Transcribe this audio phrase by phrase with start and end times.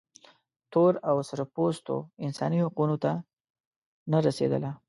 [0.71, 1.95] تور او سره پوستو
[2.25, 3.11] انساني حقونو ته
[4.11, 4.71] نه رسېدله.